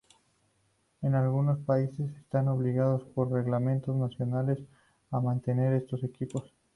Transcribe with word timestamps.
En 1.03 1.13
algunos 1.13 1.59
países 1.59 2.09
están 2.17 2.47
obligados 2.47 3.03
por 3.13 3.31
reglamentos 3.31 3.95
nacionales 3.95 4.57
a 5.11 5.19
mantener 5.19 5.73
estos 5.75 6.03
equipos. 6.03 6.51